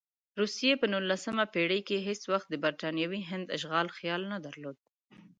[0.41, 4.77] روسیې په نولسمه پېړۍ کې هېڅ وخت د برټانوي هند اشغال خیال نه درلود.